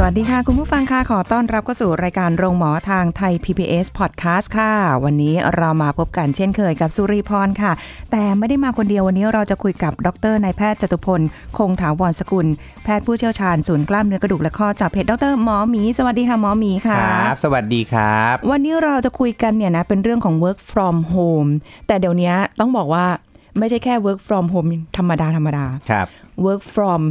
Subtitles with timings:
[0.00, 4.72] สวัสดีค่ะ คุณผู้ฟังค่ะขอต้อนรับเข้าสู่รายการโรงหมอทางไทย PBS Podcast ค่ะ
[5.04, 7.72] วันนี้เรามาพบกันเช่นเคยกับสุริพรค่ะ
[8.10, 11.20] แต่ไม่ได้มาคนเดียววันนี้เราจะคุยกับดรนายแพทย์จตุพล
[11.58, 12.46] คงถาวรสกุล
[12.84, 21.50] แพทย์ผู้เชี่ยวชาญศูนย์กล้ามเนื้อกระดูกและข้อจากเพจดรหมอหมี สวัสดีค่ะหมอหมีคค่ะรับสวัสดีครับ วันนี้เราจะคุยกันเนี่ยนะเป็นเรื่องของ work from home
[21.86, 23.06] แต่เดี๋ยวนี้ต้องบอกว่า
[23.58, 26.06] ไม่ใช่แค่ work from home ธรรมดาธรรมดาครับ
[26.46, 27.02] work from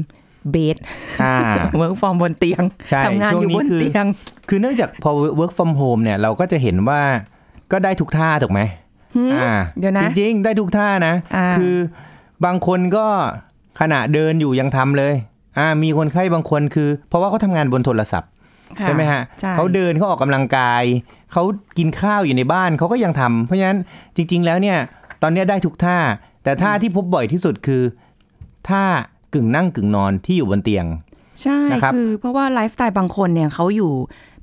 [0.55, 0.75] bed
[1.23, 1.35] อ่า
[1.79, 4.05] work from บนเตียงใช่ทำงานอยู่ช่วบงนนี้คือเตียง
[4.49, 7.01] คือเนื่องจากพอ work from home เนี่ยเราก็จะเห็นว่า
[7.71, 8.61] ก็ได้ทุกท่าถูกไหม
[9.41, 11.75] อ่าเดี๋ยวนะจริงๆ ได้ทุกท่านะอ่าคือ
[12.45, 13.05] บางคนก็
[13.79, 15.13] ขณะเดินอยู่ยังทำเลย
[15.59, 18.29] อ่ามีคนไข้บางคนคือ เพราะว่าเขาทำงานบนโทรศัพท์
[18.79, 20.83] ค่ใช่ไหมฮะใช่เขาเดินเขาออกกำลังกาย
[21.33, 21.43] เขา
[21.77, 23.79] กินข้าวอยู่ในบ้านเขาก็ยังทำเพราะฉะนั้น
[24.15, 24.77] จริง ๆ แล้วเนี่ย
[25.21, 25.97] ตอนเนี้ยได้ทุกท่า
[26.43, 27.83] แต่ท่าที่พบบ่อยที่สุดคือ
[28.69, 28.83] ท่า
[29.33, 30.85] กึ่งนั่งกึ่งนอนที่อยู่บนเตียง
[31.41, 33.91] ใช่นะครับคือเพราะว่าไลฟ์สไตล์บางคนเนี่ยเขาอยู่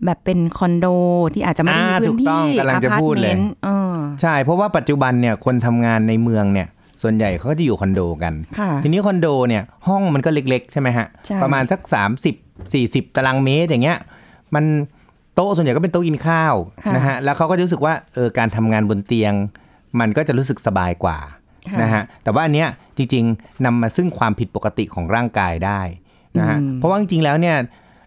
[0.04, 0.86] แบบเป็นคอนโด
[1.34, 6.68] ที่อาจจะไม่ได้มีอ่าพื้นถูกต้ที่องกำลังจะพูดเลยอพาร์ตมนต์เออใช่เพราะว่าปัจจุบันเนี่ยคนทำงานในเมืองเนี่ย
[7.02, 11.80] ส่วนใหญ่เขาก็จะอยู่คอนโดกันค่ะทีนี้คอนโดเนี่ยห้องมันก็เล็กๆ ใช่ไหมฮะใช่ประมาณสัก
[12.48, 13.98] 30 40 ตารางเมตรอย่างเงี้ย
[14.54, 14.64] มัน
[15.34, 19.32] โต๊ะส่วนใหญ่ก็เป็นโต๊ะกินข้าวค่ะนะฮะแล้วเขาก็จะรู้สึกว่าเออการทำงานบนเตียง
[20.00, 21.43] มันก็จะรู้สึกสบายกว่าค่ะ
[21.82, 25.80] นะฮะแต่ว่าอันเนี้ยจริงๆนำมาซึ่งความผิดปกติของร่างกายได้
[26.38, 27.56] นะฮะอืมเพราะว่าจริงๆแล้วเนี่ย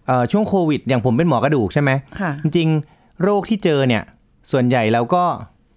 [0.08, 4.04] เอ่อช่วงโควิด อย่างผมเป็นหมอกระดูกใช่ไหมค่ะจริงๆโรคที่เจอเนี่ย
[4.52, 5.24] ส่วนใหญ่เราก็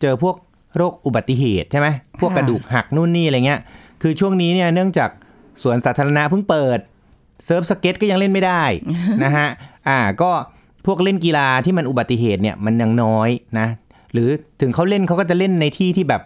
[0.00, 0.36] เจอพวก
[0.76, 1.88] โรคอุบัติเหตุใช่ไหม
[2.20, 3.60] พวกกระดูกหักนู่นนี่อะไรเงี้ย
[4.02, 5.10] คือช่วงนี้เนี่ยเนื่องจาก
[5.62, 6.78] สวนสาธารณะเพิ่งเปิด
[7.44, 8.62] เซิร์ฟสเก็ยังเล่นไม่ได้
[9.24, 9.46] นะฮะ
[9.88, 10.30] อ่าก็
[10.86, 13.28] พวกเล่นกีฬาที่มันอุบัติเหตุเนี่ยมันยังน้อย
[13.58, 13.66] นะ
[14.12, 14.28] หรือ
[14.60, 16.22] ถึงเขาเล่นเขาก็จะเล่นในที่ที่แบบ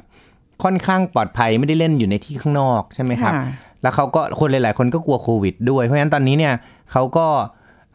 [0.63, 3.45] ค่อนข้างปลอดภัยไม่ได้เล่นอยู่ในที่ข้างนอกใช่ไหมครับค่ะ
[3.83, 6.55] แล้วเขาก็คนหลาย ๆ คนก็กลัวโควิด ด้วยเพราะฉะนั้นตอนนี้เนี่ย
[6.93, 7.27] เขาก็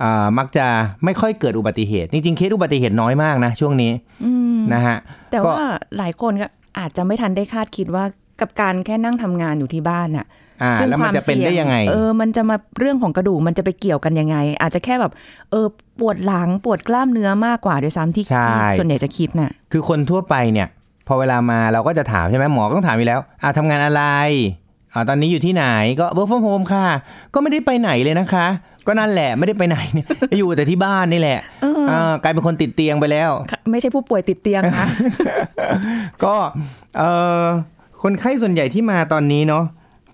[0.03, 0.65] อ่ามักจะ
[1.05, 3.91] ไม่ค่อยเกิดอุบัติเหตุ จริง ๆ เคสอุบัติเหตุน้อยมากนะ ช่วงนี้
[4.25, 4.97] อืมนะฮะ
[5.31, 6.47] แต่ก็ว่าหลายคนก็
[6.79, 8.03] อาจจะไม่ทันได้คาดคิดว่า
[8.41, 10.25] กับการแค่นั่งทำงานอยู่ที่บ้านน่ะ
[10.63, 15.11] อ่าซึ่งแล้วมันจะเป็นได้ยังไงเออ มันจะมาเรื่องของกระดูกมันจะไปเกี่ยวกันยังไง อาจจะแค่แบบ
[15.51, 15.67] เออ
[15.99, 20.67] ปวดหลังปวดกล้ามเนื้อมากกว่าด้วยซ้ำที่ใช่ที่ส่วนใหญ่จะคิดน่ะ คือคนทั่วไปเนี่ย
[21.11, 24.03] พอเวลามาเราก็จะถามใช่ไหมหมอก็ต้องถามอยู่แล้วอ่าทำงานอะไร
[24.93, 25.65] อ่าตอนนี้อยู่ที่ไหน
[25.99, 26.85] ก็ work from home ค่ะ
[27.33, 28.47] ก็ไม่ได้ไปไหนเลยนะคะ
[28.87, 33.29] ก็นั่นแหละไม่ได้ไปไหนเนี่ยอยู่แต่ที่บ้านนี่แหละากลายเป็นคนติดเตียงไปแล้ว
[33.71, 34.87] ไม่ใช่ผู้ป่วยติดเตียงนะ
[36.23, 36.35] ก็
[36.97, 37.03] เอ
[37.41, 37.43] อ
[38.03, 39.63] คนไข้ส่วนใหญ่ที่มาตอนนี้เนาะ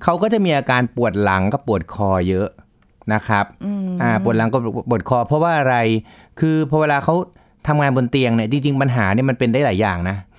[0.03, 2.47] เขาก็จะมีอาการปวดหลังกับปวดคอเยอะ
[3.13, 3.45] นะครับ
[4.01, 5.75] อ่าปวดหลังกับปวดคอ เพราะว่าอะไร
[6.39, 7.15] คือพอเวลาเขา
[7.67, 10.34] ทำงานบนเตียงเนี่ยจริงๆปัญหาเนี่ยมันเป็นได้หลายอย่างนะค่ะอ่า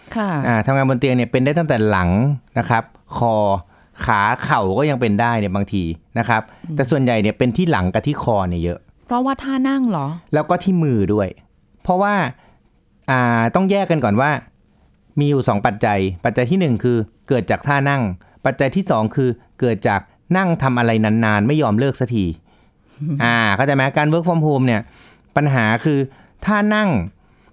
[0.67, 2.11] ทำงานบนเตียงเนี่ยเป็นได้ตั้งแต่หลัง
[2.59, 2.85] นะครับ
[3.17, 3.35] คอ
[4.05, 5.85] ขาเข่าก็ยังเป็นได้เนี่ยบางที
[6.19, 6.43] นะครับ
[6.77, 11.29] แต่ส่วนใหญ่เนี่ยเป็นที่หลังกับที่คอเนี่ยเยอะ เพราะว่าท่านั่งเหรอ แล้วก็ที่มือด้วย
[11.83, 12.15] เพราะว่า
[13.11, 14.31] อ่าต้องแยกกันก่อนว่า
[15.19, 16.97] มีอยู่สองปัจจัย ปัจจัยที่หนึ่งคือ
[17.29, 18.03] เกิดจากท่านั่ง
[18.45, 19.29] ปัจจัยที่สองคือ
[19.61, 20.01] เกิดจาก
[20.37, 22.25] นั่งทำอะไรนานๆ ไม่ยอมเลิกสักที
[23.25, 24.81] อ่าเข้าใจไหมการ work from home เนี่ย
[25.37, 25.99] ปัญหาคือ
[26.47, 26.91] ท่านั่ง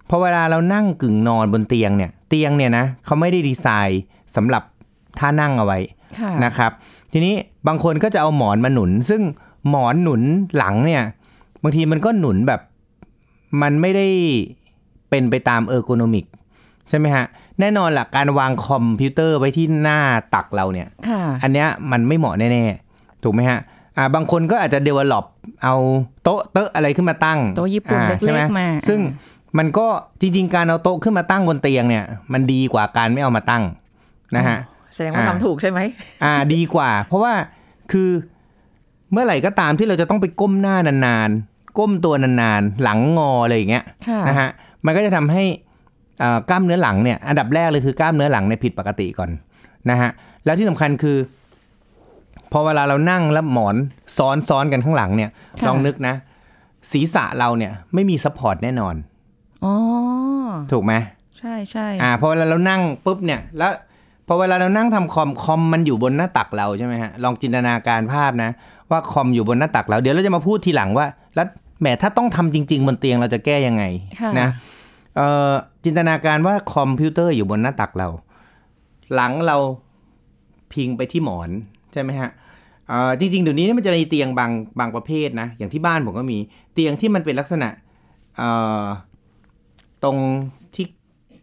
[0.08, 4.02] พอเวลาเรานั่งกึ่งนอนบนเตียงเนี่ยเตียงเนี่ยนะเขาไม่ได้ดีไซน์
[4.36, 4.62] สำหรับ
[5.18, 5.78] ท่านั่งเอาไว้
[6.20, 6.72] ค่ะนะครับ
[7.12, 7.34] ทีนี้
[7.68, 9.22] บางคนก็จะเอาหมอนมาหนุน ซึ่ง
[9.70, 10.22] หมอนหนุน
[10.56, 11.02] หลังเนี่ย
[11.62, 12.60] บางทีมันก็หนุนแบบ
[13.62, 14.06] มันไม่ได้
[15.10, 16.24] เป็นไปตามเออร์โกนมิก
[16.88, 17.24] ใช่ไหมฮะ
[17.60, 19.98] แน่นอนล่ะการวางคอมพิวเตอร์ไว้ที่หน้า
[20.34, 23.58] ตักเราเนี่ยค่ะอันเนี้ยมันไม่เหมาะแน่ๆ ถูกไหมฮะ
[23.96, 25.24] อ่าบางคนก็อาจจะ develop
[25.64, 25.74] เอา
[26.22, 29.00] โต๊ะเตอะอะไรขึ้นมาตั้งโต๊ะญี่ปุ่นอ่าเล็กๆใช่ไหมอ่าซึ่ง
[29.58, 29.86] มันก็
[30.20, 33.62] จริงๆ การเอาโต๊ะขึ้นมาตั้งบนเตียงเนี่ย มันดีกว่าการไม่เอามาตั้ง
[34.36, 34.58] นะฮะ
[34.94, 35.80] แสดงว่าอ่าทำถูกใช่ไหม
[36.24, 37.34] อ่าดีกว่า เพราะว่า
[37.92, 38.10] คือ
[39.12, 44.48] เมื่อไหร่ก็ตามที่เราจะต้องไปก้มหน้านานๆ ก้มตัวนานๆ หลังงออะไรอย่างเงี้ยค่ะนะฮะ
[44.84, 45.44] มันก็จะทำให้
[46.22, 49.30] อ่ากล้ามเนื้อหลังเนี่ยอันดับแรกเลยคือกล้ามเนื้อหลังเนี่ยผิดปกติก่อน
[49.90, 50.10] นะฮะ
[50.44, 51.16] แล้วที่สำคัญคือ
[52.52, 53.76] พอเวลาเรานั่งแล้วหมอน
[54.16, 55.30] ซ้อนซ้อนกันข้างหลังเนี่ย
[55.60, 56.14] ค่ะลองนึกนะ
[56.92, 58.94] ศีรษะเราเนี่ยไม่มี support แน่นอน
[59.64, 59.74] อ๋อ
[60.72, 60.92] ถูกไหม
[61.38, 63.72] ใช่ใช่อ่าพอเวลาเรานั่งปุ๊บเนี่ยแล้ว
[64.26, 68.50] พอเวลาเรานั่งทำคอมคอมมันอยู่บนหน้าตักเราใช่ไหมฮะลองจินตนาการภาพนะ
[68.90, 71.46] ว่าคอมอยู่บนหน้าตักแล้วเดี๋ยวเราจะมาพูดทีหลังว่า แล้ว
[71.80, 73.84] แหมถ้าต้องทำจริง ๆ บนเตียงเราจะแก้ยังไง
[74.20, 74.48] ค่ะนะ
[75.16, 75.52] เอ่อ
[75.84, 78.08] จินตนาการว่าคอมพิวเตอร์อยู่บนหน้าตักเรา
[79.14, 79.56] หลังเรา
[80.72, 81.50] พิงไปที่หมอน
[81.92, 82.30] ใช่ไหมฮะ
[82.88, 86.38] เอ่อจริงๆเดี๋ยวนี้มันจะมีเตียงบางบางประเภทนะ อย่างที่บ้านผมก็มี
[86.74, 87.68] เตียงที่มันเป็นลักษณะ
[88.36, 88.48] เอ่
[88.80, 88.82] อ
[90.04, 90.18] ตรง
[90.74, 90.86] ที่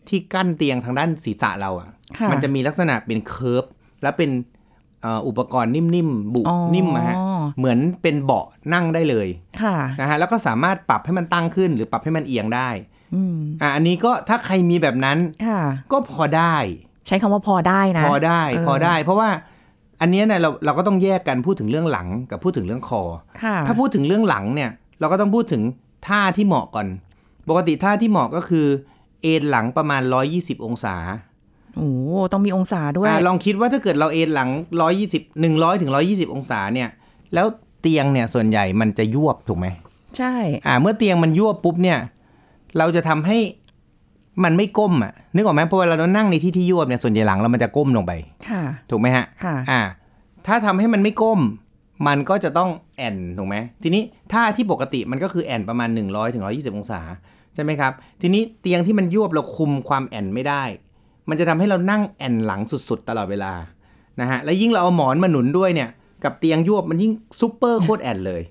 [0.07, 1.87] ที่กั้นเตียงทางด้านศีรษะเราอะ
[2.19, 3.63] ค่ะ มันจะมีลักษณะเป็น curve
[4.03, 4.29] และเป็น
[5.01, 7.15] เอ่ออุปกรณ์นิ่มๆ บุอ๋อนิ่มอะฮะ
[7.57, 9.27] เหมือนเป็นเบาะนั่งได้เลย
[9.61, 12.69] ค่ะนะฮะแล้วก็สามารถปรับให้มันตั้งขึ้นหรือปรับให้มันเอียงได้
[13.15, 15.61] อืมอะอันนี้ก็ถ้าใครมีแบบนั้นค่ะ
[15.91, 16.55] ก็พอได้
[17.07, 19.29] ใช้คำว่าพอได้นะ พอได้เออพอได้ เพราะว่า
[20.01, 23.03] อันเนี้ยเนี่ยเราเราก็ต้องแยกกันพูดถึงเรื่องหลังกับพูดถึงเรื่องคอ
[23.43, 24.69] ค่ะถ้าพูดถึงเรื่องหลังเนี่ย
[24.99, 25.61] เราก็ต้องพูดถึง
[26.07, 26.87] ท่าที่เหมาะก่อน
[27.49, 28.67] ปกติท่าที่เหมาะก็คือ
[29.21, 30.01] เอนหลังประมาณ
[30.33, 30.95] 120 องศา
[31.75, 31.89] โอ้
[32.31, 34.49] ต้องมีองศาด้วยอะลองคิดว่าถ้าเกิดเราเอนหลัง
[34.95, 36.89] 120 100ถึง120 องศาเนี่ย
[37.33, 37.45] แล้ว
[37.81, 39.67] เตียงเนี่ยส่วนใหญ่มันจะยวบถูกไหม
[40.17, 40.35] ใช่
[40.67, 41.99] อ่า เมื่อเตียงมันยวบปุ๊บเนี่ย
[42.77, 43.37] เราจะทำให้
[44.43, 48.11] มันไม่ก้มอะนึกออกไหมเพราะเวลาเรานั่งในที่ที่ยวบเนี่ยส่วนใหญ่หลังเรามันจะก้มลงไป
[48.49, 49.81] ค่ะ ถูกไหมฮะ ค่ะ อ่า
[50.47, 51.39] ถ้าทำให้มันไม่ก้ม
[52.07, 54.03] มันก็จะต้องแอนถูกไหมทีนี้
[54.33, 57.01] ท่าที่ปกติมันก็คือแอนประมาณ 100ถึง120 องศา
[57.55, 60.63] ใช่ไหมครับ ทีนี้เตียงที่มันยวบเราคุมความแอ่นไม่ได้
[61.29, 63.53] มันจะทำให้เรานั่งแอ่นหลังสุดๆ ตลอดเวลา
[64.21, 65.89] นะฮะและยิ่งเราเอาหมอนมาหนุนด้วยเนี่ย
[66.23, 68.41] กับเตียงยวบมันยิ่งซุปเปอร์โคตรแอ่นเลย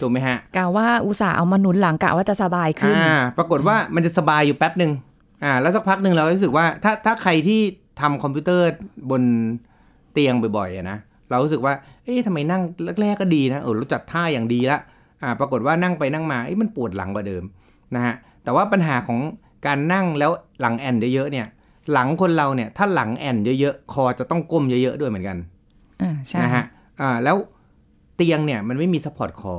[0.00, 4.92] ถูกไหมฮะกะว่าอุตส่าห์เอามาหนุนหลังกะว่าจะสบายขึ้นอ่าปรากฏว่ามันจะสบายอยู่แป๊บหนึ่ง
[5.44, 7.60] อ่าแล้วสักพักหนึ่งเรารู้สึกว่าถ้าถ้าใครที่
[8.00, 8.66] ทำคอมพิวเตอร์
[9.10, 9.22] บน
[10.12, 10.98] เตียงบ่อยๆอะนะ
[11.30, 11.74] เรารู้สึกว่า
[12.04, 12.62] เอ๊ะทำไมนั่ง
[13.02, 14.78] แรกๆก็ดีนะเออรู้จัดท่าอย่างดีละ
[15.22, 17.42] อ่าปรากฏว่านั่งไปนั่งมาเอ๊ะมันปวดหลังกว่าเดิม
[17.94, 18.14] นะฮะ
[18.44, 19.20] แต่ว่าปัญหาของ
[19.66, 21.46] การนั่งแล้วหลังแอ่นเยอะๆเนี่ย
[21.92, 25.38] หลังคนเราเนี่ยถ้าหลังแอ่นเยอะๆคอจะต้องก้มเยอะๆด้วยเหมือนกัน
[26.02, 26.64] อ่าใช่นะฮะ
[27.00, 27.36] อ่าแล้ว
[28.16, 29.54] เตียงเนี่ยมันไม่มี support คอ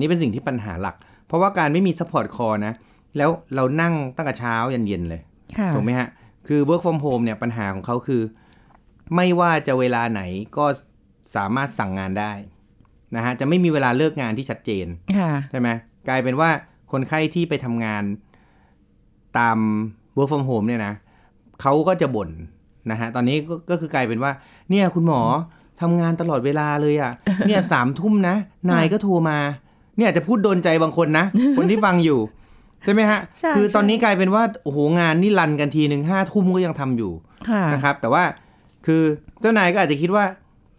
[0.00, 0.96] นี่เป็นสิ่งที่ปัญหาหลัก
[1.26, 2.74] เพราะว่าการไม่มี support คอนะ
[3.16, 5.20] แล้วเรานั่งตั้งแต่เช้ายันเย็นเลย
[5.58, 6.08] ค่ะถูกไหมฮะ
[6.48, 8.22] คือ work from home เนี่ยปัญหาของเขาคือ
[9.16, 10.22] ไม่ว่าจะเวลาไหน
[10.56, 10.66] ก็
[11.36, 12.32] สามารถสั่งงานได้
[13.16, 14.86] นะฮะจะไม่มีเวลาเลิกงานที่ชัดเจน
[15.16, 15.68] ค่ะใช่ไหม
[16.08, 16.50] กลายเป็นว่า
[16.92, 18.02] คนไข้ที่ไปทำงาน
[19.38, 19.58] ตาม
[20.16, 20.94] work from home เนี่ยนะ
[21.60, 22.30] เขาก็จะบ่น
[22.90, 24.32] นะฮะ ตอนนี้ก็ก็คือกลายเป็นว่า
[24.70, 25.20] เนี่ยคุณหมอ
[25.80, 27.12] ทำงานตลอดเวลาเลยอะ่ะ
[27.46, 28.34] เนี่ยสามทุ่มนะ
[28.70, 29.38] นายก็โทรมา
[29.96, 31.24] เนี่ยอาจจะพูดโดนใจบางคนนะ
[31.56, 32.20] คนที่ฟังอยู่
[32.84, 37.12] ใช่ไหมฮะใช่คือตอนใช่นี้กลายเป็นว่า โอ้โหงานนี่รันกันทีหนึ่งห้าทุ่มก็ยังทำอยู่
[37.48, 38.22] ค่ะนะครับ แต่ว่า
[38.86, 39.02] คือ
[39.40, 40.24] เจ้านายก็อาจจะคิดว่า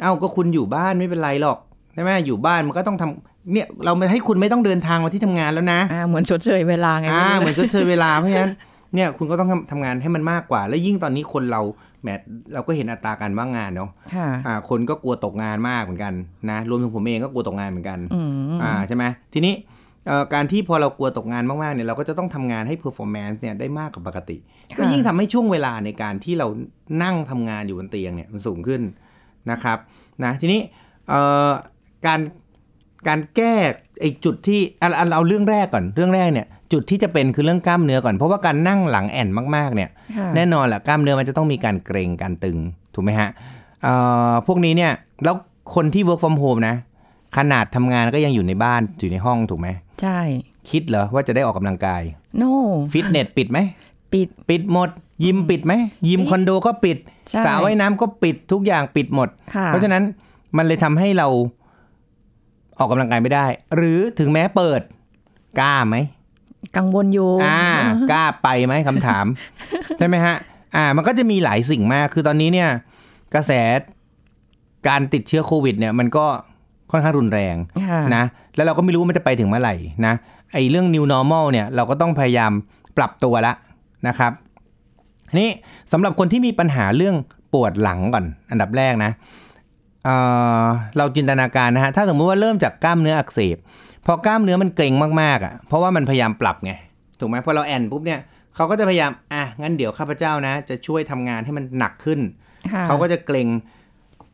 [0.01, 1.57] เอ้าก็คุณอยู่บ้านไม่เป็นไรหรอก
[1.93, 8.53] ใช่ไหมอยู่บ้านมันก็ต้องทำ เนี่ยเราไม่ให้คุณไม่ต้องเดินทางมาที่ทำงานแล้วนะอ่าเหมือนชดเชยเวลาไงอ่าไรู้เหมือนชดเชยเวลาเพราะฉะนั้น
[8.95, 11.61] เนี่ยคุณก็ต้องทำทำงานให้มันมากกว่า แล้วยิ่งตอนนี้คนเรา
[12.01, 12.09] แหม
[12.53, 16.13] เราก็เห็นอัตราการว่างงานเนาะค่ะอ่า คนก็กลัวตกงานมากเหมือนกัน
[16.49, 19.03] นะรวมถึงผมเองก็กลัวตกงานเหมือนกันอืมอ่าใช่ไหม
[19.33, 19.53] ทีนี้
[20.07, 24.37] เอ่อการที่พอเรากลัวตกงานมากๆเนี่ยเราก็จะต้องทำงานให้ performance เนี่ยได้มากกว่าปกติ
[24.77, 26.47] ก็ยิ่งทำให้ช่วงเวลาในการที่เรา
[27.03, 28.81] นั่งทำงานอยู่บนเตียงเนี่ยมันสูงขึ้น
[29.51, 29.77] นะครับ
[30.23, 30.59] นะทีนี้
[31.09, 31.51] เอ่อ
[32.07, 32.19] การ
[33.07, 33.53] การแก้
[34.01, 42.57] ไอ้จุดที่เอาเอาเอาเรื่องแรกก่อนเรื่องแรกเนี่ยจุดที่จะเป็นคือเรื่องกล้ามเนื้อก่อน เพราะว่าการนั่งหลังแอนมากๆเนี่ยค่ะแน่นอนแหละกล้ามเนื้อมันจะต้องมีการเกร็งการตึง
[42.93, 43.29] ถูกไหมฮะ
[43.83, 43.93] เอ่
[44.31, 44.91] อพวกนี้เนี่ย
[45.23, 45.35] แล้ว
[45.75, 46.75] คนที่ work from home นะ
[47.37, 49.67] ขนาดทำงานก็ยังอยู่ในบ้านอยู่ในห้องถูกไหม
[50.01, 50.19] ใช่
[50.69, 52.01] คิดเหรอว่าจะได้ออกกำลังกาย
[52.37, 52.43] โน
[52.93, 53.59] ฟิตเนสปิดไหม
[54.13, 54.89] ปิดปิดหมด
[55.25, 55.73] ยิมปิดไหม
[56.09, 56.97] ยิมปิดคอนโดก็ปิด
[57.29, 60.03] ใช่สระว่ายน้ำก็ปิดทุกอย่างปิดหมดค่ะเพราะฉะนั้น
[60.57, 61.27] มันเลยทำให้เรา
[62.81, 63.45] ออกกำลังกายไม่ได้
[63.75, 64.81] หรือถึงแม้เปิด
[65.59, 65.97] กล้าไหม
[66.77, 67.63] กังวลอยู่อ่า
[68.11, 69.25] กล้าไปไหมคำถาม
[69.97, 70.35] ใช่ไหมฮะ
[70.75, 72.69] อ่า มันก็จะมีหลายสิ่งมาก คือตอนนี้เนี่ย
[73.35, 73.51] กระแส
[74.87, 76.25] การติดเชื้อโควิด เนี่ย มันก็
[76.91, 77.55] ค่อนข้างรุนแรง
[77.89, 78.23] ค่ะนะ
[78.55, 80.13] แล้วเราก็ไม่รู้ว่ามันจะไปถึงเมื่อไหร่นะ
[80.53, 82.51] ไอ้เรื่อง new normal เนี่ยเราก็ต้องพยายาม
[82.97, 83.53] ปรับตัวละ
[84.07, 84.31] นะครับ
[85.39, 85.49] นี่
[85.91, 87.15] สำหรับคนที่มีปัญหาเรื่อง
[87.53, 89.11] ปวดหลังก่อน อันดับแรกนะ
[90.05, 90.15] เอ่
[90.63, 90.65] อ
[90.97, 93.57] เราจินตนาการนะฮะ ถ้าสมมุติว่าเริ่มจากกล้ามเนื้ออักเสบ
[94.05, 96.71] พอกล้ามเนื้อมันเกร็งมากๆอะ เพราะว่ามันพยายามปรับไง
[97.19, 98.19] ถูกไหมพอเราแอนปุ๊บเนี่ย
[98.55, 102.19] เขาก็จะพยายาม อะ งั้นเดี๋ยวข้าพเจ้านะ จะช่วยทำงานให้มันหนักขึ้น
[102.73, 103.47] ค่ะเขาก็จะเกรง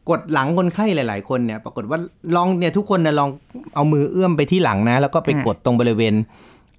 [0.09, 1.99] กดหลังคนไข้หลาย ๆ คนเนี่ย ปรากฏว่า
[2.35, 3.29] ลองเนี่ยทุกคนนะลอง
[3.75, 6.13] เอามือเอื้อมไปที่หลังนะ แล้วก็ไปกดตรงบริเวณ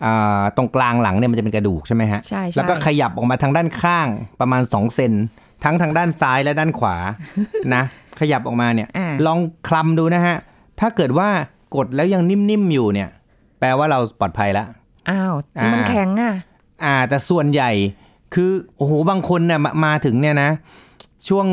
[0.04, 4.09] อ่าตรงกลางหลังเนี่ยมันจะเป็นกระดูกใช่ไหมฮะใช่ใช่แล้วก็ขยับออกมาทางด้านข้าง
[4.40, 5.12] ประมาณ2เซน
[5.64, 6.97] ทั้งทางด้านซ้ายและด้านขวา
[7.75, 7.85] นะ
[8.20, 10.37] ขยับออกมาเนี่ยอ่าลองคลำดูนะฮะ
[10.80, 11.28] ถ้าเกิดว่า
[11.76, 13.08] กดแล้วยังนิ่มๆอยู่เนี่ย
[13.60, 14.64] แปลว่าเราปลอดภัยละ
[15.10, 16.34] อ้าวนี่มันอ่าแข็งอะ
[16.84, 17.70] อ่า แต่ส่วนใหญ่
[18.34, 20.50] คือโอ้โหบางคนเนี่ยมามาถึงเนี่ยนะ
[21.28, 21.46] ช่วง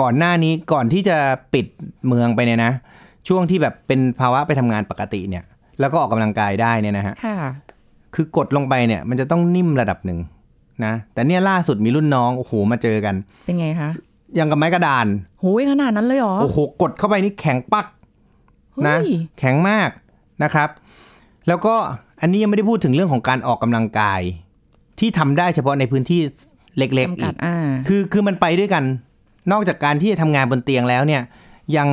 [0.00, 1.16] ก่อนหน้านี้ก่อนที่จะ
[1.54, 1.66] ปิด
[2.06, 2.72] เมืองไปเนี่ยนะ
[3.28, 5.44] ช่วงที่แบบเป็นภาวะไปทำงานปกติเนี่ย
[5.80, 7.36] แล้วก็ออกกำลังกายได้เนี่ยนะฮะค่ะ
[8.14, 10.18] คือกดลงไปเนี่ย มันจะต้องนิ่มระดับหนึ่ง
[10.84, 13.90] นะแต่เนี่ยล่าสุดมีรุ่นน้องโอ้โหมาเจอกัน เป็นไงคะ
[14.38, 15.06] ยังกับไม้กระดาน
[15.40, 17.86] โหยขนาดนั้นเลยเหรอ โอ้โห กดเข้าไปนี่แข็งปัก
[18.86, 19.90] นะเฮ้ยแข็งมาก
[20.42, 20.68] นะครับ
[21.48, 21.74] แล้วก็
[22.20, 24.20] อันนี้ยังไม่ได้พูดถึงเรื่องของการออกกำลังกาย
[24.98, 26.20] ที่ทำได้เฉพาะในพื้นที่
[26.78, 27.56] เล็กๆจำอีกัดกอ่า
[27.88, 28.84] คือคือมันไปด้วยกัน
[29.52, 31.22] นอกจากการที่จะทำงานบนเตียงแล้วเนี่ย
[31.76, 31.88] ยัง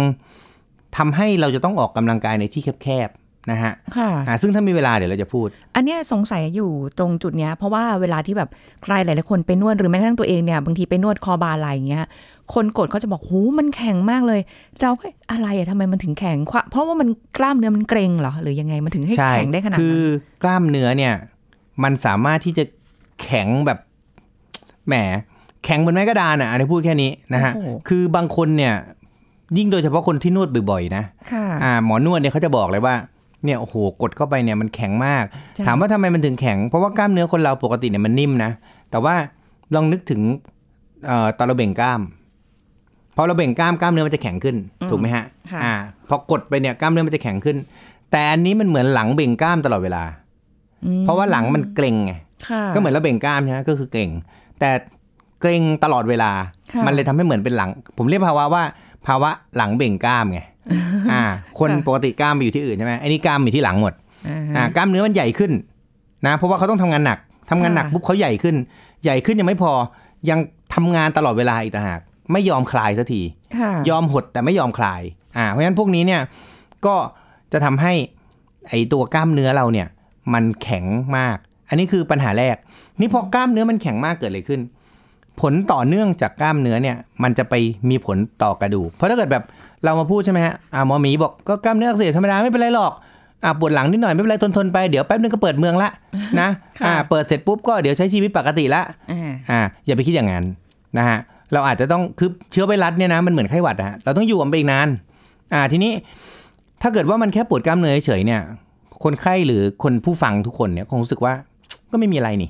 [0.98, 8.50] ทำให้เราจะต้องออกกำลังกายในที่แคบๆ นะฮะค่ะอ่าซึ่งถ้ามีเวลาเดี๋ยวเราจะพูด อันเนี้ยสงสัยอยู่ตรงจุดเนี้ย เพราะว่าเวลาที่แบบ
[8.84, 12.06] ใครหลายๆคนไปนวดหรือแม้กระทั่งตัวเองเนี่ยบางทีไปนวดคอบาไหล่อย่างเงี้ย
[12.54, 14.42] คนกดเขาจะบอกหูมันแข็งมากเลย
[14.82, 16.38] เราก็อะไรอะทำไมมันถึงแข็ง
[16.70, 20.02] เพราะว่ามันกล้ามเนื้อมันเกร็งเหรอหรือยังไงมันถึงให้ใช่แข็งได้ขนาดคืนั้อ
[20.40, 21.14] นกล้ามเนื้อเนี่ย
[21.84, 22.64] มันสามารถที่จะ
[23.24, 23.80] แข็งแบบ
[24.88, 24.96] แหม
[25.66, 28.74] แข็งเหมือนไม้กระดานอะอันนี้พูดแค่นี้นะฮะโอ้โหคือบางคนเนี่ย
[29.58, 32.96] ยิ่งโดยเฉพาะคนที่นวดบ่อยๆนะค่ะอ่าหมอนวดเนี่ยเขาจะบอกเลยว่า
[33.46, 35.24] เนี่ยโอ้โหกดเข้าไปเนี่ยมันแข็งมาก
[35.56, 38.52] ใช่ถามว่าทำไมมันถึงแข็ง เพราะว่ากล้ามเนื้อคนเราปกติเนี่ยมันนิ่มนะ
[38.92, 39.16] แต่ว่า
[39.74, 40.22] ลองนึกถึง
[41.08, 42.02] เอ่อตอนเราเบ่งกล้าม
[43.16, 44.56] พอเราเบ่งกล้ามกล้ามเนื้อมันจะแข็งขึ้น
[44.90, 45.74] ถูกไหมฮะค่ะอ่า
[46.10, 47.58] พอกดไปเนี่ยกล้ามเนื้อมันจะแข็งขึ้น
[48.12, 50.04] แต่อันนี้มันเหมือนหลังเบ่งกล้ามตลอดเวลา
[50.86, 52.14] อืมเพราะว่าหลังมันเกร็งไง
[52.48, 54.10] ค่ะก็เหมือนเราเบ่งกล้ามใช่ไหมก็คือเกร็ง
[54.60, 54.70] แต่
[55.42, 56.32] เกร็งตลอดเวลา
[56.74, 58.64] ค่ะมันเลยทำให้เหมือนเป็นหลัง ผมเรียกภาวะว่า
[59.08, 60.42] ภาวะหลังเบ่งกล้ามไง
[61.12, 61.24] อ่า
[61.60, 63.94] คนค่ะปกติกล้ามไปอยู่ที่อื่นใช่ไหมไอ้นี่กล้ามอยู่ที่หลังหมด
[64.28, 65.52] อ่าอ่ากล้ามเนื้อมันใหญ่ขึ้น
[66.26, 67.20] นะ เพราะว่าเขาต้องทำงานหนัก
[67.50, 68.56] ทำงานหนักค่ะปุ๊บเขาใหญ่ขึ้น
[69.04, 69.72] ใหญ่ขึ้นยังไม่พอ
[70.30, 70.40] ยัง
[70.76, 72.00] ทำงานตลอดเวลาอีกต่างหาก
[72.32, 73.22] ไม่ยอมคลายสักที
[73.58, 75.02] ค่ะยอมหดแต่ไม่ยอมคลาย
[75.38, 76.22] อ่า เพราะฉะนั้นพวกนี้เนี่ย
[76.86, 76.96] ก็
[77.54, 77.94] จะทำให้
[78.70, 79.88] ไอตัวกล้ามเนื้อเราเนี่ย
[80.34, 80.86] มันแข็ง
[81.18, 81.38] มาก
[81.70, 82.56] อันนี้คือปัญหาแรก
[83.00, 84.62] นี่พอกล้ามเนื้อมันแข็งมากเกิดอะไรขึ้น
[85.42, 87.54] ผลต่อเนื่องจากกล้ามเนื้อเนี่ย มันจะไป
[87.90, 89.44] มีผลต่อกระดูก เพราะถ้าเกิดแบบ
[89.84, 92.94] เรามาพูดใช่ไหมฮะอ่าหมอหมีบอกก็กล้ามเนื้ออักเสบธรรมดาไม่เป็นไรหรอก
[93.44, 95.90] อ่าปวดหลังนิดหน่อยไม่เป็นไรทนทนๆไปเดี๋ยวแป๊บนึงก็เปิดเมืองละ
[96.40, 98.82] นะค่ะอ่าเปิดเสร็จปุ๊บก็เดี๋ยวใช้ชีวิตปกติละ
[99.12, 100.44] อ่าอ่าอย่าไปคิดอย่างนั้น
[100.98, 101.18] นะฮะ
[101.54, 104.88] เราอาจจะต้องคือเชื้อไวรัสเนี่ยนะมันเหมือนไข้หวัดนะฮะเราต้องอยู่กับมันไปอีกนาน
[105.54, 105.92] อ่าทีนี้
[106.82, 108.42] ถ้าเกิดว่ามันแค่ปวดกล้ามเนื้อเฉยๆเนี่ย
[109.04, 111.34] คนไข้หรือคนผู้ฟังทุกคนเนี่ยคงรู้สึกว่า
[111.92, 112.50] ก็ไม่มีอะไรนี่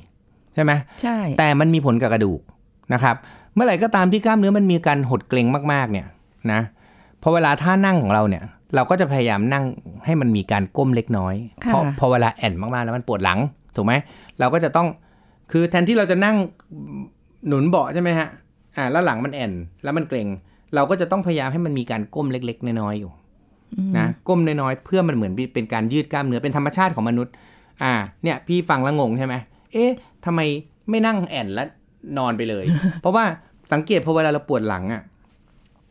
[0.55, 2.39] ใช่ไหมใช่ แต่มันมีผลกับกระดูก
[2.93, 3.15] นะครับ
[3.55, 6.07] เมื่อไหร่ก็ตามที่กล้ามเนื้อมันมีการหดเกร็งมากๆเนี่ย
[6.51, 6.62] นะ
[7.22, 8.44] พอเวลาท่านั่งของเราเนี่ย
[8.76, 9.64] เราก็จะพยายามนั่ง
[10.06, 13.40] ให้มันมีการก้มเล็กน้อยค่ะเพราะพอเวลาแอนมากๆแล้วมันปวดหลัง
[13.76, 13.94] ถูกไหม
[14.40, 14.88] เราก็จะต้อง
[15.52, 16.36] คือแทนที่เราจะนั่ง
[17.48, 18.28] หนุนเบาะใช่ไหมฮะ
[18.76, 19.52] อ่าแล้วหลังมันแอน
[19.84, 20.28] แล้วมันเกร็ง
[20.76, 23.12] เราก็จะต้องพยายามให้มันมีการก้มเล็ก ๆ น้อยๆอยู่
[23.98, 27.34] นะก้มน้อยๆเพื่อมันเหมือนเป็นการยืดกล้ามเนื้อเป็นธรรมชาติของมนุษย์
[27.84, 27.94] อ่า
[28.24, 29.36] เนี่ยพี่ฟังแล้วงงใช่ไหม
[29.74, 29.92] เอ๊ะ
[30.26, 30.40] ทำไม
[30.90, 31.68] ไม่นั่งแอนแล้ว
[32.18, 32.66] นอนไปเลย
[33.02, 33.26] เพราะว่า
[33.74, 35.02] สังเกตพอเวลาเราปวดหลังอะ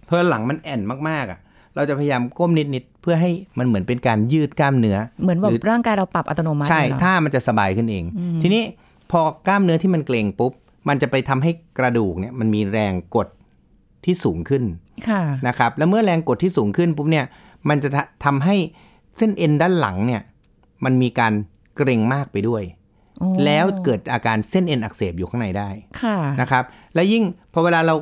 [0.08, 1.38] พอหลังมันแอนมากๆอะ
[1.76, 8.04] เราจะพยายามก้มนิดๆเพื่อให้มันเหมือนเป็นการยืดกล้ามเนื้อ เหมือนแบหรืบร่างกายเราปรับอัตโนมัติใช่เลยเหรอถ้ามันจะสบายขึ้นเอง
[8.42, 8.62] ทีนี้
[9.10, 10.52] พอกล้ามเนื้อที่มันเกร็งปุ๊บ
[10.88, 13.28] มันจะไปทำให้กระดูกเนี่ยมันมีแรงกด
[14.04, 14.64] ที่สูงขึ้น
[15.08, 17.24] ค่ะนะครับแล้วเมื่อแรงกดที่สูงขึ้นปุ๊บเนี่ย
[17.68, 18.56] มันจะทะทำให้
[19.16, 20.22] เส้นเอ็นด้านหลังเนี่ย
[20.84, 21.32] มันมีการ
[21.76, 22.62] เกร็งมากไปด้วย
[23.18, 25.68] โอ้แล้วเกิดอาการเส้นเอ็นอักเสบอยู่ข้างในได้
[26.02, 27.94] ค่ะนะครับ และยิ่งพอเวลาเรา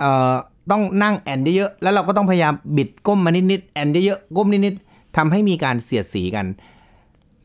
[0.00, 0.34] เอ่อ
[0.70, 6.46] ต้องนั่งแอนเยอะๆแล้วเราก็ต้องพยายามบิดก้มมานิดๆแอนเยอะๆก้มนิดๆทำให้มีการเสียดสีกัน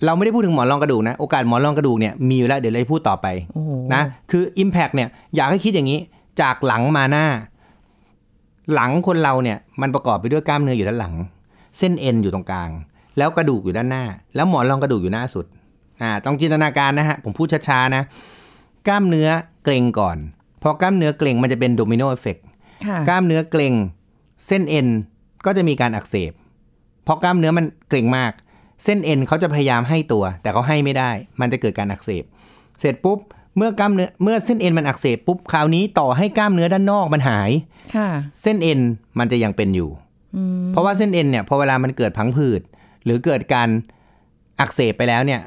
[0.05, 5.99] เราไม่ได้พูดถึงหมอนรองกระดูกนะ โอกาสหมอนรองกระดูกเนี่ยมีอยู่แล้วเดี๋ยวเราจะพูดต่อไปโอ้โหนะคือ Impact เนี่ยอยากให้คิดอย่างนี้
[6.41, 7.25] จากหลังมาหน้า
[8.73, 11.15] หลังคนเราเนี่ยมันประกอบไปด้วยกล้ามเนื้ออยู่ด้านหลัง
[11.77, 12.69] เส้นเอ็นอยู่ตรงกลาง
[13.17, 14.05] แล้วกระดูกอยู่ด้านหน้า
[14.35, 15.45] แล้วหมอนรองกระดูกอยู่หน้าสุด
[16.01, 18.03] อ่าต้องจินตนาการนะฮะผมพูดช้าๆนะ
[18.87, 19.29] กล้ามเนื้อ
[19.63, 20.17] เกร็งก่อน
[20.61, 22.46] พอกล้ามเนื้อเกร็งมันจะเป็น domino effect ค่ะ
[23.07, 23.73] กล้ามเนื้อเกร็ง
[24.47, 24.87] เส้นเอ็น
[25.45, 26.31] ก็จะมีการอักเสบ
[27.03, 28.31] เพราะกล้ามเนื้อมันเกร็งมาก
[28.83, 32.23] เส้นเอ็นเขาจะพยายามให้ตัว แต่เขาให้ไม่ได้ มันจะเกิดการอักเสบ
[32.79, 33.19] เสร็จปุ๊บ
[33.57, 37.51] เมื่อกล้ามเนื้อเมื่อเส้นเอ็นมันอักเสบปุ๊บคราวนี้ต่อให้กล้ามเนื้อด้านนอกมันหาย
[37.95, 38.09] ค่ะ
[38.41, 38.79] เส้นเอ็น
[39.19, 39.89] มันจะยังเป็นอยู่
[40.35, 42.61] อืมเพราะว่าเส้นเอ็นเนี่ยพอเวลามันเกิดพังผืด
[43.05, 43.69] หรือเกิดการ
[44.59, 45.41] อักเสบไปแล้วเนี่ย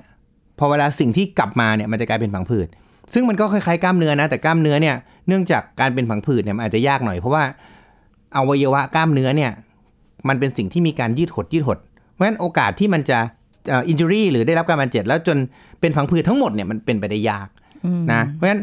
[0.58, 2.68] พอเวลาสิ่งที่กลับมาเนี่ยมันจะกลายเป็นพังผืด
[3.12, 4.96] ซึ่งมันก็คล้ายๆกล้ามเนื้อนะ แต่กล้ามเนื้อเนี่ย
[5.30, 7.42] เนื่องจากการเป็นพังผืดเนี่ยมันอาจจะยากหน่อยเพราะว่า
[8.36, 9.52] อวัยวะกล้ามเนื้อเนี่ย
[10.28, 11.78] มันเป็นสิ่งที่มีการยืดหดยืดหด
[12.12, 13.18] เพราะฉะนั้นโอกาสที่มันจะ
[13.68, 15.36] เอินจูรี่อ injury หรือได้รับการบาดเจ็บแล้วจน
[15.80, 17.48] เป็นพังผืดทั้งหมดเนี่ยมันเป็นไปได้ยาก
[17.84, 18.62] อืมนะเพราะฉะนั้น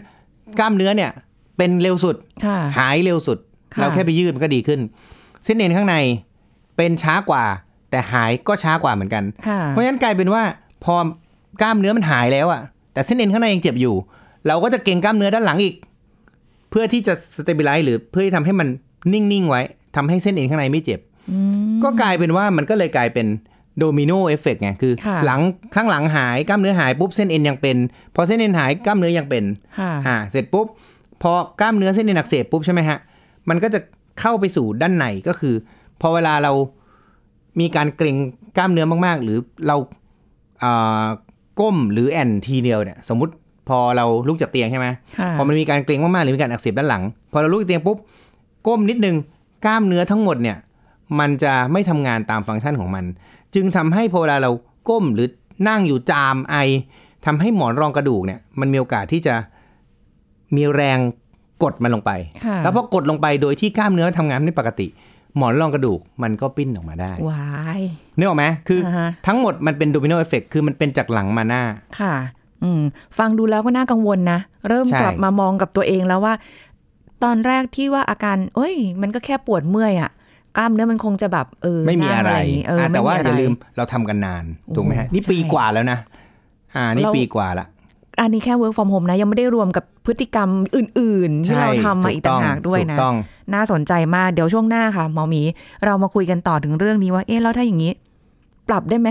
[0.60, 1.12] กล้ามเนื้อเนี่ย
[1.58, 3.38] เป็นเร็วสุดค่ะหายเร็วสุด
[3.74, 4.80] ค่ะเราแค่ไปยืดมันก็ดีขึ้น
[5.44, 5.96] เส้นเอ็นข้างใน
[6.78, 7.44] เป็นช้ากว่า
[7.92, 10.44] แต่หายก็ช้ากว่าเหมือนกันค่ะเพราะฉะนั้นกลายเป็นว่า
[10.84, 10.96] พอ
[11.62, 12.62] กล้ามเนื้อมันหายแล้วอะ
[12.94, 13.96] แต่เส้นเอ็นข้างในยังเจ็บอยู่
[14.48, 15.76] เราก็จะเกร็งกล้ามเนื้อด้านหลังอีก
[16.70, 18.68] เพื่อที่จะสเต b ิ l ไลซ์หรือเพื่อที่ทำให้มัน
[19.14, 19.62] นิ่ง ๆ ไว้
[19.96, 21.00] ทำให้เส้นเอ็นข้างในไม่เจ็บ
[21.32, 21.38] อื
[21.78, 23.28] มก็กลายเป็นว่ามันก็เลยกลายเป็น
[23.78, 25.42] domino effect ไงคือค่ะหลัง
[25.76, 27.78] ข้างหลังหายกล้ามเนื้อหายปุ๊บเส้นเอ็นยังเป็น
[28.16, 29.44] พอเส้นเอ็นหายกล้ามเนื้อยังเป็น
[29.80, 30.68] ค่ะอ่าเสร็จปุ๊บ
[31.22, 31.32] พอ
[31.62, 32.98] กล้ามเนื้อเส้นเอ็นอักเสบปุ๊บใช่ไหมฮะ
[33.50, 33.80] มันก็จะ
[34.20, 35.56] เข้าไปสู่ด้านในก็คือ
[36.02, 36.52] พอเวลาเรา
[37.60, 38.18] มีการเกร็ง
[38.58, 39.76] กล้ามเนื้อมาก ๆ หรือเรา
[40.64, 41.06] อ่า
[41.60, 43.34] ก้มหรือแอนทีเดียวเนี่ยสมมุติ
[43.70, 47.98] พอเราลุกจากเตียงใช่ไหมค่ะพอมันมีการเกร็งมากๆหรือมีการอักเสบด้านหลัง พอเราลุกจากเตียงปุ๊บ
[48.68, 49.16] ก้มนิดนึง
[49.66, 50.58] กล้ามเนื้อทั้งหมดเนี่ย
[51.20, 53.06] มันจะไม่ทำงานตามฟังก์ชันของมัน
[53.56, 54.52] จึงทำให้พอเวลาเรา
[54.90, 55.28] ก้มหรือ
[55.68, 56.56] นั่งอยู่จามไอ
[57.26, 59.36] ทำให้หมอนรองกระดูกเนี่ยมันมีโอกาสที่จะ
[60.56, 61.00] มีแรง
[61.64, 62.12] กดมันลงไป
[62.46, 64.88] ค่ะแล้วพอกดลงไปโดยที่กล้ามเนื้อทำงานไม่ปกติ
[65.38, 67.48] หมอนรองกระดูกมันก็ปลิ้นออกมาได้ง่า
[67.80, 67.82] ย
[68.18, 71.64] นึกออกไหมคืออาฮะทั้งหมดมันเป็น domino effect คือมันเป็นจากหลังมาหน้า
[72.00, 72.37] ค่ะอืม
[73.18, 76.34] ฟังดูแล้วก็น่ากังวลนะ เริ่มใช่กลับมามองกับตัวเองแล้วว่า
[77.24, 80.12] ตอนแรกที่ว่าอาการเอ้ย มันก็แค่ปวดเมื่อยอะ
[80.58, 84.44] กล้ามเนื้อมันคงจะแบบเออไม่มีอะไรนั่งย่างงี้เอออะแต่ว่าไะอไรย่าลืมเราทำกันนาน
[84.76, 85.98] ถูกไหมฮะโอ้นี่ปีใช่กว่าแล้วนะ
[86.76, 87.66] อ่านี่เราปีกว่าละ
[88.22, 93.16] อันนี้แค่ work from home นะ ยังไม่ได้รวมกับพฤติกรรมอื่น ๆ ที่ใช่เราทำมาอีกต่างหากด้วยถูนะต้อง
[93.54, 95.42] น่าสนใจมาก เดี๋ยวช่วงหน้าค่ะหมอหมี
[95.86, 97.92] เรามาคุยกันต่อถึงเรื่องนี้ว่า เอ๊ะแล้วถ้าอย่างนี้
[98.70, 99.10] ปรับได้ไหม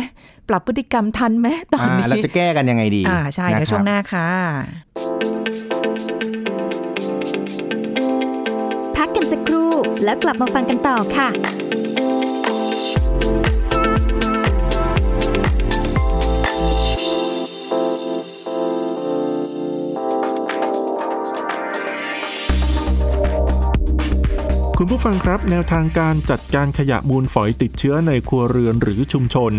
[0.49, 4.29] ปรับพฤติกรรมทันไหมตอนอ่านี้เราจะแก้กันยังไงดี อ่าใช่เดี๋ยวะครับช่วงหน้าค่ะ
[8.97, 9.71] พักกันสักครู่
[10.05, 11.29] แล้วกลับมาฟังกันต่อค่ะ
[24.81, 29.53] คุณผู้ฟังครับแนวทางการจัดการขยะมูลฝอยติดเชื้อในครัวเรือนหรือชุมชน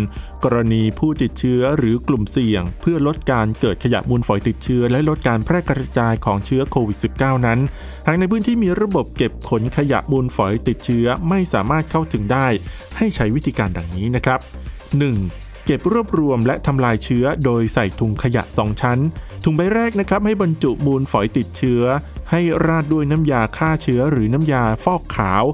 [0.44, 7.58] กรณีผู้ติดเชื้อหรือกลุ่มเสี่ยง เพื่อลดการเกิดขยะมูลฝอยติดเชื้อ และลดการแพร่กระจายของเชื้อโควิด -19 นั้น
[8.06, 12.46] หากในพื้นที่มีระบบเก็บขนขยะมูลฝอยติดเชื้อไม่สามารถเข้าถึงได้
[12.96, 14.40] ให้ใช้วิธีการดังนี้นะครับ
[15.02, 15.66] 1.
[15.66, 18.98] เก็บรวบรวมและทำลายเชื้อโดยใส่ถุงขยะ 2 ชั้น
[19.44, 21.82] ถุงใบแรกนะครับให้บรรจุมูลฝอยติดเชื้อ
[22.30, 25.44] ให้ราดด้วยน้ำยาฆ่าเชื้อหรือน้ำยาฟอกขาว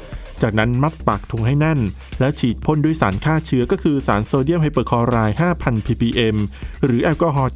[0.43, 1.81] จากนั้นมัดปากถุงให้แน่น
[2.21, 6.37] แล้วฉีดพ่นด้วยสารฆ่าเชื้อก็คือสารโซเดียมไฮเปอร์คลอไรด์ 5,000 ppm
[6.85, 7.53] หรือแอลกอฮอล์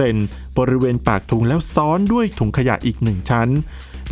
[0.00, 3.48] 70%บริเวณปากถุงแล้วซ้อนด้วยถุงขยะอีกหนึ่งชั้น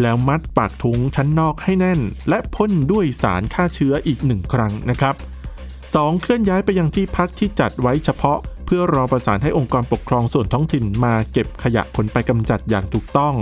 [0.03, 5.15] แล้วมัดปากถุงชั้นนอกให้แน่น และพ่นด้วยสารฆ่าเชื้ออีกหนึ่งครั้งนะครับ
[5.69, 6.21] 2.
[6.23, 13.35] เคลื่อนย้ายไปยังที่พักที่จัดไว้เฉพาะเพื่อรอประสานให้องค์กรปกครองส่วนท้องถิ่นมาเก็บขยะขนไปกำจัดอย่างถูกต้อง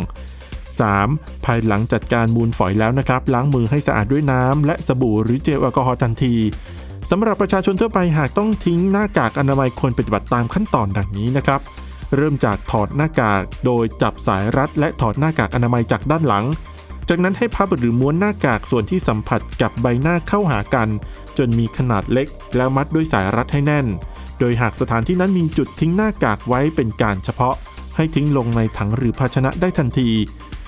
[0.83, 1.45] 3.
[1.45, 6.35] ภายหลังจัดการมูลฝอยแล้วนะครับ ล้างมือให้สะอาดด้วยน้ำ และสบู่หรือเจลแอลกอฮอล์ทันที
[7.11, 11.61] สำหรับประชาชนทั่วไปหากต้องทิ้งหน้ากากอนามัยควรปฏิบัติตามขั้นตอนดังนี้นะครับ
[12.17, 16.45] เริ่มจากถอดหน้ากากโดยจับสายรัด และถอดหน้ากากอนามัยจากด้านหลัง
[17.09, 20.89] จากนั้นให้พับหรือม้วนหน้ากากส่วนที่สัมผัสกับใบหน้าเข้าหากัน
[21.39, 23.87] จนมีขนาดเล็ก แล้วมัดด้วยสายรัดให้แน่น
[24.39, 27.55] โดยหากสถานที่นั้นมีจุดทิ้งหน้ากากไว้เป็นการเฉพาะ
[27.97, 30.09] ให้ทิ้งลงในถังหรือภาชนะได้ทันที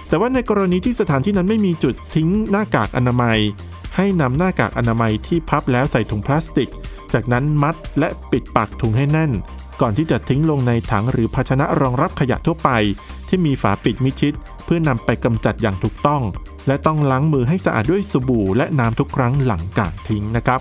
[0.09, 3.39] แต่ว่าในกรณีที่สถานที่นั้นไม่มีจุดทิ้งหน้ากากอนามัย
[3.97, 6.71] ให้นำหน้ากากอนามัยที่พับแล้วใส่ถุงพลาสติก
[7.13, 9.33] จากนั้นมัดและปิดปากถุงให้แน่น
[9.81, 12.71] ก่อนที่จะทิ้งลงในถังหรือภาชนะรองรับขยะทั่วไป
[13.29, 16.23] ที่มีฝาปิดมิดชิด เพื่อนำไปกำจัดอย่างถูกต้อง
[16.67, 20.61] และต้องล้างมือให้สะอาดด้วยสบู่และน้ำทุกครั้งหลังการทิ้งนะครับ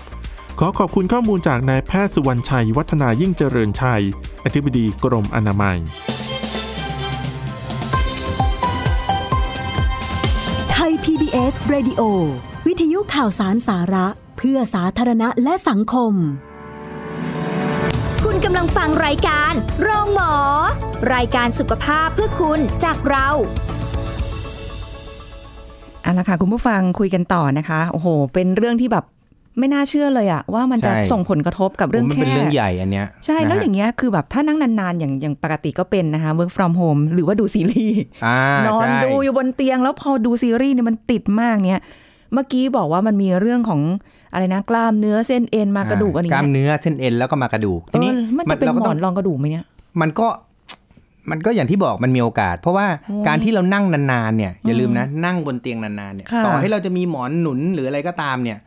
[0.58, 4.02] ขอขอบคุณข้อมูลจากนายแพทย์สุวรรณชัย วัฒนายิ่งเจริญชัย
[4.44, 5.78] อธิบดีกรมอนามัย
[11.26, 12.02] ทย PBS Radio
[12.66, 16.12] วิทยุข่าวสารสาระ เพื่อสาธารณะและสังคม
[18.24, 20.34] คุณกำลังฟังรายการโรงหมอ
[21.14, 23.28] รายการสุขภาพเพื่อคุณจากเรา
[26.02, 29.04] เอาละค่ะคุณผู้ฟังคุยกันต่อนะคะ โอ้โห เป็นเรื่องที่แบบ
[29.58, 41.82] ไม่น่าเชื่อเลยอะว่ามันจะใช่ส่งผลกระทบกับเรื่องผมมันแค่เป็นเรื่องใหญ่อันเนี้ยใช่แล้วนะฮะอย่างเงี้ยคือแบบถ้านั่งนานๆ อย่างอย่างปกติก็เป็นนะคะ work from home หรือว่าดูซีรีส์อ่านอนใช่ดูอยู่บนเตียง แล้วพอดูซีรีส์เนี่ยมันติดมากเนี่ย
[42.34, 43.80] เมื่อกี้บอกว่ามันมีเรื่องของ
[44.32, 49.64] อะไรนะกล้ามเนื้อเส้นเอ็นมากระดูกอะไรกล้ามเงี้ยเนื้อเส้นเอ็นแล้วก็มากระดูกเอทีนี้อมันจะเป็นราก็หมต้อองนรองกระดูกไหมเนี่ย
[50.00, 50.28] มันก็
[51.30, 58.58] มันก็อย่างที่บอกมันมีโอกาส เพราะว่าโอ้ยการที่เรานั่งนานๆเนี่ยอย่าลืมนะนั่งบนเตียงนานๆเนี่ยค่ะต่อให้เราจะมีหมอนหนุนหรืออะไรก็ตามเนี่ย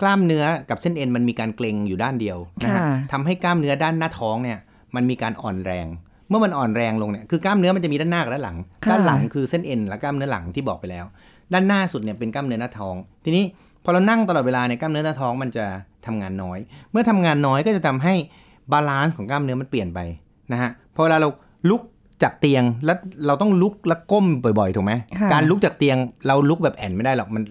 [0.00, 4.58] กล้ามเนื้อกับเส้นเอ็นมันมีการเกร็งอยู่ด้านเดียวนะฮะค่ะทำให้กล้ามเนื้อด้านหน้าท้องเนี่ย
[4.94, 5.86] มันมีการอ่อนแรง
[6.28, 11.04] เมื่อมันอ่อนแรงลงเนี่ยคือกล้ามเนื้อมันจะมีด้านหน้ากับด้านหลังค่ะด้านหลังคือเส้นเอ็นและกล้ามเนื้อหลังที่บอกไปแล้ว
[11.52, 13.44] ด้านหน้าสุดเนี่ยเป็นกล้ามเนื้อหน้าท้อง ทีนี้
[13.84, 15.64] พอเรานั่งตลอดเวลาเนี่ยกล้ามเนื้อหน้าท้องมันจะ
[16.06, 16.58] ทำงานน้อย
[16.90, 18.14] เมื่อทำงานน้อยก็จะทำให้
[18.72, 20.00] balance ของกล้ามเนื้อมันเปลี่ยนไป
[20.52, 21.28] นะฮะพอเวลาเรา
[21.70, 21.82] ลุก
[22.22, 24.26] จากเตียงแล้วเราต้องลุกแล้วก้ม
[24.58, 27.42] บ่อยๆถูกไหมค่ะการลุกจากเตียงเราลุกแบบแอ่นไม่ได้หรอกมัน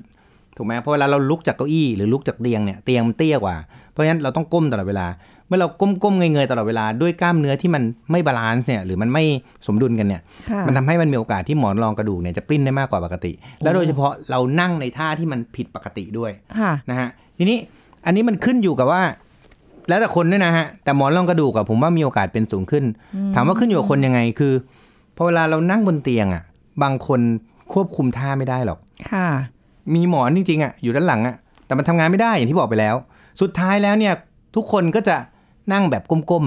[0.57, 3.55] ถูกไหมเพราะเวลาเราลุกจากเก้าอี้หรือลุกจากเตียงเนี่ยเตียงมันเตี้ยกว่า
[3.91, 5.07] เพราะฉะนั้นเราต้องก้มตลอดเวลา
[5.47, 5.67] เมื่อเรา
[6.03, 9.23] ก้มๆเงยๆตลอดเวลาด้วยกล้ามเนื้อที่มันไม่ balance เนี่ยหรือมันไม่
[9.67, 13.31] สมดุลกันเนี่ยค่ะมันทำให้มันมีโอกาสที่หมอนรองกระดูกเนี่ยจะปลิ้นได้มากกว่าปกติ
[13.63, 17.57] แล้วโดยเฉพาะเรานั่งในท่าที่มันผิดปกติด้วยค่ะนะฮะทีนี้
[18.05, 19.01] อันนี้มันขึ้นอยู่กับว่า
[19.89, 22.83] แล้วแต่คนด้วยนะฮะแต่หมอนรองกระดูกอะผมว่ามีโอกาสเป็นสูงขึ้น
[23.35, 24.53] ถามว่าขึ้นอยู่กับคนยังไงคือ
[25.15, 26.43] พอเวลาเรานั่งบนเตียงอะ
[26.83, 27.19] บางคน
[27.73, 28.79] ควบคุมท่าไม่ได้หรอก
[29.11, 29.27] ค่ะ
[29.95, 32.95] มีหมอนจริงๆอะอยู่ด้านหลังอะแต่มันทำงานไม่ได้อย่างที่บอกไปแล้ว
[33.41, 34.13] สุดท้ายแล้วเนี่ย
[34.55, 35.15] ทุกคนก็จะ
[35.73, 36.45] นั่งแบบก้ม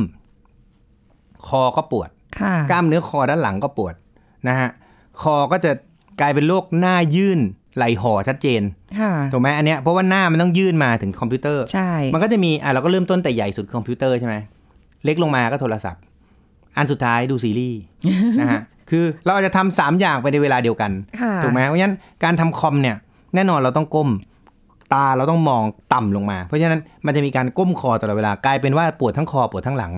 [0.72, 3.94] ๆ คอก็ปวดค่ะกล้ามเนื้อคอด้านหลังก็ปวด
[4.48, 4.70] นะฮะ
[5.22, 5.70] คอก็จะ
[6.20, 7.40] กลายเป็นโรคหน้ายื่น
[7.76, 8.62] ไหลห่อชัดเจน
[8.98, 14.34] ค่ะถูกไหมอันเนี้ยเพราะว่าหน้ามันต้องยื่นมาถึงคอมพิวเตอร์ใช่มันก็จะมีอะเราก็เริ่มต้นแต่ใหญ่สุดคอมพิวเตอร์ใช่ไหม
[15.04, 16.02] เล็กลงมาก็โทรศัพท์
[16.76, 17.80] อันสุดท้ายดูซีรีส์
[18.40, 22.96] นะฮะคือเราอาจจะทำสามอย่างไปในเวลาเดียวกันค่ะถูกไหมเพราะฉะนั้นการทำคอมเนี่ย
[23.34, 24.10] แน่นอนเราต้องก้ม
[24.94, 25.62] ตาเราต้องมอง
[25.94, 29.92] ต่ำลงมา เพราะฉะนั้นมันจะมีการก้มคอตลอดเวลากลายเป็นว่าปวดทั้งคอปวดทั้งหลัง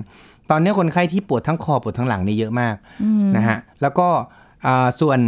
[0.51, 4.09] ตอนนี้คนไข้ที่ปวดทั้งคอปวดทั้งหลังนี่เยอะมากอืมนะฮะแล้วก็
[4.67, 5.19] อ่าส่วน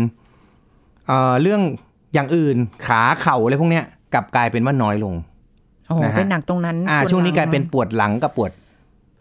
[1.10, 1.60] อ่าเรื่อง
[2.14, 5.14] อย่างอื่นขาเข่าอะไรพวกเนี้ยกลับกลายเป็นว่าน้อยลง
[5.88, 8.52] โอ้นะฮะเป็นหนักตรงนั้นอ่าส่ช่วงนี้หกลายเป็นปวดหลังกับปวด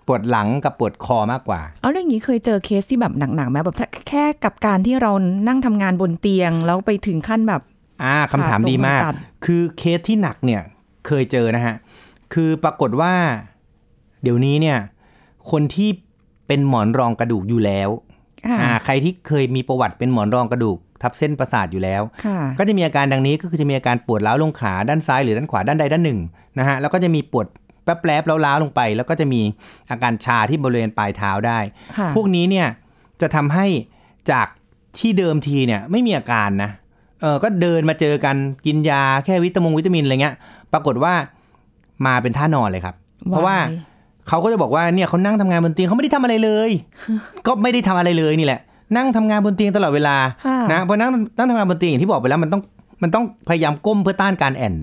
[0.07, 3.75] ปวดหลังกับปวดคอมากกว่า เอาเรื่องนี้เคยเจอเคสที่แบบหนักๆไหมแบบ
[4.09, 5.11] แค่กับการที่เรา
[5.47, 7.61] นั่งทำงานบนเตียง แล้วไปถึงขั้นแบบ
[8.03, 10.61] อ่าคำถามขาตรงดีมากตัดคือเคสที่หนักเนี่ย
[11.07, 11.75] เคยเจอนะฮะ
[12.33, 13.13] คือปรากฏว่า
[14.23, 14.77] เดี๋ยวนี้เนี่ย
[15.51, 15.89] คนที่
[16.47, 17.89] เป็นหมอนรองกระดูกอยู่แล้ว
[18.45, 26.19] ค่ะอ่าใครที่เคยมีประวัติเป็นหมอนรองกระดูกทับเส้นประสาทอยู่แล้วค่ะก็จะมีอาการดังนี้ก็คือจะมีอาการปวดร้าวลงขาด้านซ้ายหรือด้านขวาด้านใดด้านหนึ่ง
[26.59, 27.45] นะฮะแล้วก็จะมีปวด
[27.83, 29.41] แป๊บๆแล้วล้าวๆลงไป แล้วก็จะมี
[29.91, 31.59] อาการชาที่บริเวณปลายเท้าได้
[31.97, 32.67] ค่ะพวกนี้เนี่ย
[33.21, 33.67] จะทำให้
[34.31, 34.47] จาก
[34.99, 36.71] ที่เดิมทีเนี่ยไม่มีอาการนะ
[37.21, 40.35] เออก็เดินมาเจอกันกินยาแค่วิตามงวิตามินอะไรเงี้ย
[40.73, 41.13] ปรากฏว่า
[42.05, 42.95] มาเป็นท่านอนเลยครับ
[43.29, 43.57] เพราะว่า
[44.27, 46.69] เขาก็จะบอกว่าเนี่ยเขานั่งทำงานบนเตียงเขาไม่ได้ทำอะไรเลย
[47.47, 48.61] ก็ไม่ได้ทำอะไรเลยนี่แหละ
[48.97, 52.61] นั่งทำงานบนเตียงตลอดเวลาค่ะนะเพราะนั่งนั่งทำงานบนเตียงอย่างที่บอกไปแล้วมันต้อง
[53.01, 54.75] มันต้องพยายามก้มเพื่อต้านการแอน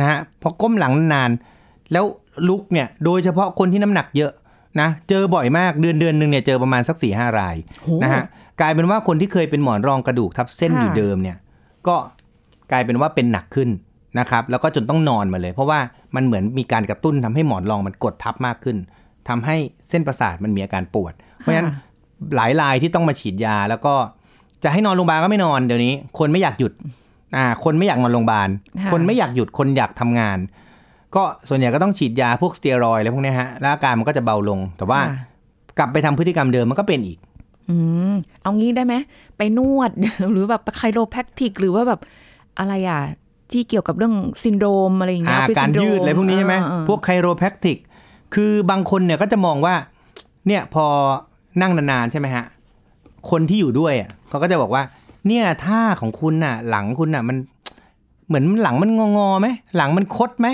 [0.00, 2.04] นะฮะพอก้มหลังนานๆแล้ว
[2.48, 4.32] ลุกเนี่ยโดยเฉพาะคนที่น้ำหนักเยอะ
[4.80, 8.22] นะเจอบ่อยมากเดือนเดือนหนึ่งเนี่ยเจอประมาณสักสี่ห้ารายโหนะฮะ
[8.60, 11.36] กลายเป็นว่าคนที่เคยเป็นหมอนรองกระดูกทับเส้นค่ะอยู่เดิมเนี่ย
[11.88, 11.96] ก็
[12.72, 13.68] กลายเป็นว่าเป็นหนักขึ้น
[14.18, 15.80] นะครับ แล้วก็จนต้องนอนมาเลย เพราะว่า
[16.14, 18.76] มันเหมือนมีการกระตุ้นทำให้หมอนรองมันกดทับมากขึ้น
[19.28, 19.56] ทำให้
[19.88, 21.68] เส้นประสาทมันมีอาการปวด เพราะฉะนั้น
[22.36, 23.94] หลายรายที่ต้องมาฉีดยาแล้วก็
[24.64, 26.72] จะให้นอนโรงพยาบาลก็ไม่นอนเดี๋ยวนี้ คนไม่อยากหยุด
[27.36, 28.48] อ่าคนไม่อยากนอนโรงพยาบาล
[28.80, 30.38] ค่ะคนไม่อยากหยุดคนอยากทำงาน
[31.14, 35.16] ก็ส่วนใหญ่ก็ต้องฉีดยาพวกสเตียรอยด์อะไรพวกเนี้ยฮะแล้วอาการมันก็จะเบาลง แต่ว่าค่ะ
[35.78, 37.18] กลับไปทำพฤติกรรมเดิมมันก็เป็นอีก
[37.70, 37.76] อื
[38.10, 38.94] ม เอางี้ได้ไหม
[39.36, 39.90] ไปนวด
[40.32, 42.00] หรือแบบ chiropractic หรือว่าแบบ
[42.58, 43.00] อะไรอะ
[43.52, 47.76] ที่เกี่ยวกับเรื่องซินโดรมอะไรอย่างเงี้ย office syndrome ยืดอะไรพวกนี้ใช่ไหมเออเออพวก chiropractic
[48.34, 49.74] คือบางคนเนี่ยก็จะมองว่า
[50.46, 50.84] เนี่ยพอ
[51.60, 52.44] นั่งนานๆใช่ไหมฮะ
[53.30, 54.82] คนที่อยู่ด้วยอะเขาก็จะบอกว่า
[55.26, 57.36] เนี่ยท่าของคุณน่ะ หลังคุณน่ะมัน
[58.28, 60.48] เหมือนหลังมันงอๆไหมหลังมันคดไหม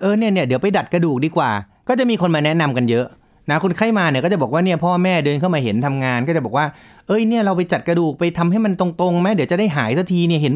[0.00, 1.50] เออเนี่ยเนี่ยเดี๋ยวไปดัดกระดูกดีกว่า
[1.88, 3.06] ก็จะมีคนมาแนะนำกันเยอะ
[3.50, 6.66] นะคนไข้มาเนี่ยก็จะบอกว่าเนี่ยพ่อแม่เดินเข้ามาเห็นทำงาน ก็จะบอกว่า
[7.06, 10.54] เอ้ยเนี่ยเราไปจัดกระดูกไปทำให้มันตรงๆไหมเดี๋ยวจะได้หายสักทีเนี่ยเห็น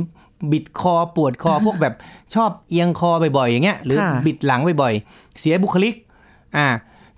[0.53, 1.95] บิดคอปวดคอพวกแบบ
[2.35, 5.95] ชอบเอียงคอบ่อยๆอย่างเงี้ยหรือค่ะบิดหลังบ่อยๆเสียบุคลิก
[6.57, 6.67] อ่า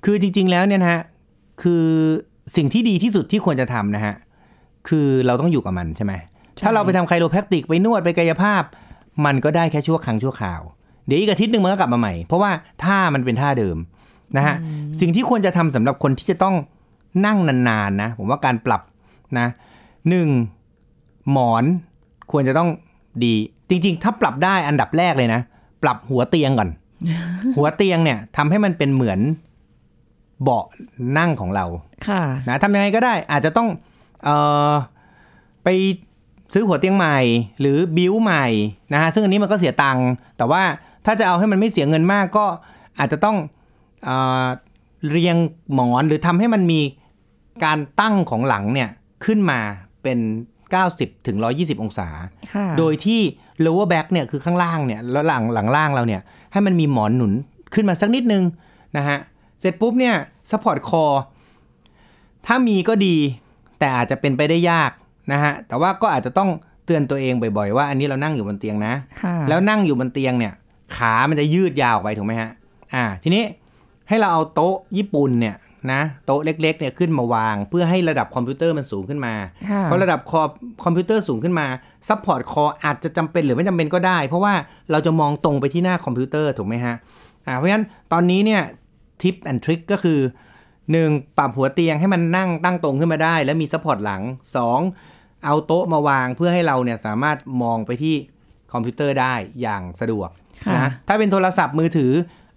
[0.05, 1.03] คือจริง ๆแล้วเนี่ยนะฮะ
[1.63, 1.85] คือ
[2.57, 4.15] สิ่งที่ดีที่สุดที่ควรจะทำนะฮะ
[4.89, 6.13] คือเราต้องอยู่กับมันใช่ไหม
[6.65, 8.63] ถ้าเราไปทำไคโรแพคติกไปนวดไปกายภาพ
[9.25, 10.61] มันก็ได้แค่ชั่วครั้งชั่วคราว
[11.07, 12.51] เดี๋ยวอีกอาทิตย์หนึ่งมันก็กลับมาใหม่ เพราะว่า
[12.85, 13.77] ท่ามันเป็นท่าเดิม
[14.37, 14.57] นะฮะ
[15.01, 16.57] สิ่งที่ควรจะทำสำหรับคนที่จะต้อง
[17.27, 18.83] นั่งนานๆนะ ผมว่าการปรับ
[19.39, 19.47] นะ
[20.09, 20.29] หนึ่ง
[21.33, 21.65] หมอน
[22.33, 22.69] ควรจะต้อง
[23.25, 23.35] ดี
[23.69, 25.41] จริง ๆ ถ้าปรับได้อันดับแรกเลยนะ
[25.83, 26.71] ปรับหัวเตียงก่อน
[27.57, 29.21] หัวเตียงเนี่ยทำให้มันเป็นเหมือน
[30.43, 30.65] เบาะ
[31.19, 31.65] นั่งของเรา
[32.09, 33.69] ค่ะ นะทำยังไงก็ได้ อาจจะต้อง
[34.25, 34.29] เอ
[34.71, 34.75] อ
[35.65, 35.69] ไป
[36.53, 37.19] ซื้อหัวเตียงใหม่
[37.61, 38.47] หรือบิวใหม่
[38.93, 40.63] นะฮะซึ่งอันนี้มันก็เสียตังค์แต่ว่า
[41.07, 42.47] ถ้าจะเอาให้มันไม่เสียเงินมากก็
[42.99, 43.37] อาจจะต้อง
[44.05, 44.11] เอ
[44.45, 44.47] อ
[45.11, 45.37] เรียง
[45.75, 46.81] หมอนหรือทำให้มันมี
[47.65, 48.91] การตั้งของหลังเนี่ย
[49.25, 49.61] ขึ้นมา
[50.03, 50.19] เป็น
[50.73, 52.09] 90ถึง120 องศา
[52.55, 53.21] ค่ะโดยที่
[53.65, 56.21] lower back เนี่ยคือข้างล่างเนี่ยแล้วหลังหลังล่างเราเนี่ย
[56.53, 57.33] ให้มันมีหมอนหนุน
[57.75, 58.45] ขึ้นมาสักนิดนึง
[58.97, 59.19] นะฮะ
[59.61, 60.15] เสร็จปุ๊บเนี่ย
[60.51, 61.19] support core
[62.47, 63.17] ถ้ามีก็ดี
[63.79, 64.91] แต่อาจจะเป็นไปได้ยาก
[65.33, 66.51] นะฮะ แต่ว่าก็อาจจะต้อง
[66.87, 70.53] เตือนตัวเองบ่อยๆ ว่าอันนี้เรานั่งอยู่บนเตียงนะค่ะแล้วนั่งอยู่บนเตียงเนี่ย
[70.97, 72.51] ขามันจะยืดยาวออกไปถูกไหมฮะ
[72.95, 73.45] อ่า ทีนี้
[74.09, 75.57] ให้เราเอาโต๊ะญี่ปุ่นเนี่ย
[75.93, 79.35] นะโต๊ะเล็กๆเนี่ยขึ้นมาวาง เพื่อให้ระดับคอมพิวเตอร์มันสูงขึ้นมา
[79.71, 80.43] ค่ะเพราะระดับคอ
[80.85, 81.67] คอมพิวเตอร์สูงขึ้นมา
[82.09, 84.55] support คออาจจะจำเป็นหรือไม่จำเป็นก็ได้ เพราะว่า
[84.91, 86.95] เราจะมองตรงไปที่หน้าคอมพิวเตอร์ถูกไหมฮะ
[87.47, 88.63] อ่าเพราะฉะนั้นตอนนี้เนี่ย
[89.23, 90.19] tip and trick ก็คือ
[90.93, 94.23] หนึ่งปรับหัวเตียงให้มันนั่งตั้งตรงขึ้นมาได้ แล้วมี support หลัง
[94.57, 94.81] สอง
[95.45, 98.15] เอาโต๊ะมาวางเพื่อให้เราเนี่ยสามารถมองไปที่
[98.73, 100.29] คอมพิวเตอร์ได้อย่างสะดวก
[100.67, 102.13] ค่ะนะถ้าเป็นโทรศัพท์มือถือ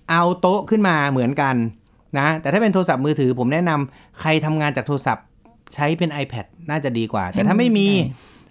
[0.09, 1.55] เอาโต๊ะขึ้นมาเหมือนกัน
[2.19, 5.25] นะ แต่ถ้าเป็นโทรศัพท์มือถือ ผมแนะนำใครทำงานจากโทรศัพท์
[5.73, 7.87] ใช้เป็น iPad น่าจะดีกว่า แต่ถ้าไม่มี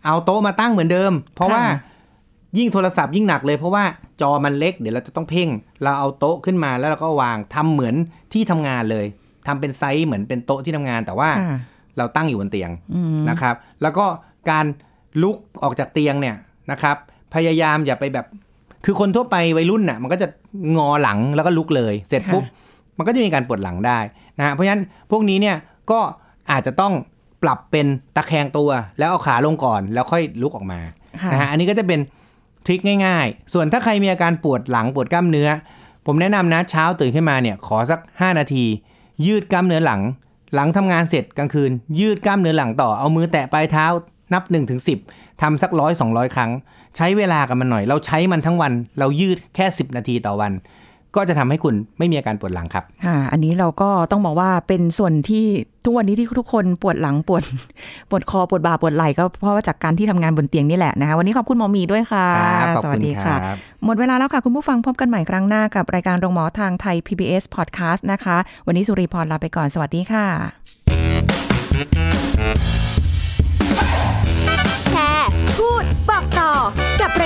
[0.05, 1.77] เอาโต๊ะมาตั้งเหมือนเดิม เพราะว่าค่ะ
[2.59, 3.85] ยิ่งโทรศัพท์ยิ่งหนักเลยเพราะว่า
[4.21, 5.49] จอมันเล็กเดี๋ยวเราจะต้องเพ่ง
[5.83, 7.95] เราเอาโต๊ะขึ้นมาแล้วเราก็วางทำเหมือน
[8.33, 9.07] ที่ทำงานเลย
[9.47, 11.59] ทำเป็นไซส์เหมือนเป็นโต๊ะที่ทำงาน แต่ว่าค่ะ
[11.99, 14.07] เราตั้งอยู่บนเตียงอืมนะครับ แล้วก็
[14.51, 14.67] การ
[15.23, 16.37] ลุกออกจากเตียงเนี่ย
[16.71, 16.97] นะครับ
[17.35, 18.27] พยายามอย่าไปแบบ
[18.85, 20.29] คือคนทั่วไปวัยรุ่นน่ะมันก็จะ
[20.77, 22.45] งอหลังแล้วก็ลุกเลย เสร็จปุ๊บ
[22.99, 23.99] มันก็จะมีการปวดหลังได้
[24.39, 25.57] นะฮะเพราะฉะนั้นพวกนี้เนี่ย
[25.91, 26.01] ก็
[26.51, 26.93] อาจจะต้อง
[27.43, 27.87] ปรับเป็น
[28.17, 30.81] ตะแคงตัวแล้วเอาขาลงก่อนแล้วค่อยลุกออกมา
[31.23, 32.01] ค่ะนะฮะอันนี้ก็จะเป็น
[32.67, 35.49] ทริคง่าย ๆ ส่วนถ้าใครมีอาการปวดหลังปวดกล้ามเนื้อ
[36.07, 38.65] ผมแนะนำนะเช้าตื่นขึ้นมาเนี่ยขอสัก 5 นาที
[39.27, 40.01] ยืดกล้ามเนื้อหลัง
[40.55, 43.87] หลังทำงานเสร็จกลางคืน ยืดกล้ามเนื้อหลังต่อเอามือแตะปลายเท้า
[44.33, 46.51] นับ1-10ถึง10ทำสักร้อยสองครั้ง
[46.99, 50.53] ใช้เวลากับมันหน่อย เราใช้มันทั้งวัน เรายืดแค่ 10 นาทีต่อวัน
[51.17, 55.45] ก็จะทำให้คุณไม่มีอาการปวดหลังครับค่ะอันนี้เราก็ต้องบอกว่าเป็นส่วนที่
[55.85, 57.43] ทุกวันนี้ที่ทุกคนปวดหลังปวด
[58.11, 70.88] ปวดคอปวดบ่าปวดไหล่ก็เพราะว่าจากการที่ทำงานบนเตียงนี่แหละนะคะวันนี้ขอบคุณหมอหมีด้วยค่ะครับขอบสวัคุสณดีคค่ะรับหมดเวลาแล้วค่ะคุณผู้ฟังพบกันใหม่ครั้งหน้ากับรายการโรงหมอทางไทย PBS Podcast นะคะ วันนี้สุริพรลาไปก่อนสวัสดีค่ะ